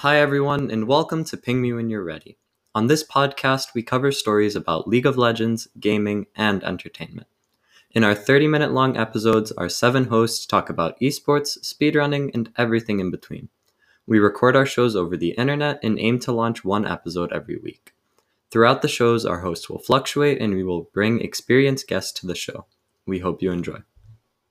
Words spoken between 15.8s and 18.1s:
and aim to launch one episode every week.